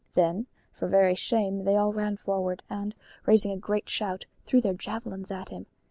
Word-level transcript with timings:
Then, 0.15 0.47
for 0.71 0.87
very 0.87 1.13
shame, 1.13 1.63
they 1.63 1.75
all 1.75 1.93
ran 1.93 2.17
forward, 2.17 2.63
and 2.71 2.95
raising 3.27 3.51
a 3.51 3.57
great 3.57 3.87
shout, 3.87 4.25
threw 4.47 4.59
their 4.59 4.73
javelins 4.73 5.29
at 5.29 5.49
him. 5.49 5.67